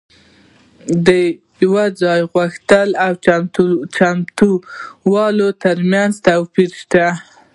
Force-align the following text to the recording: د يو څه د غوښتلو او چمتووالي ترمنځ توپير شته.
د 1.05 1.07
يو 1.63 1.73
څه 1.99 2.11
د 2.19 2.25
غوښتلو 2.31 2.97
او 3.05 3.11
چمتووالي 4.37 5.49
ترمنځ 5.63 6.13
توپير 6.27 6.71
شته. 6.81 7.05